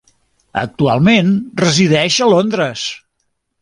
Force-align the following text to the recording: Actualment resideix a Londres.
Actualment 0.61 1.31
resideix 1.65 2.19
a 2.29 2.33
Londres. 2.35 2.91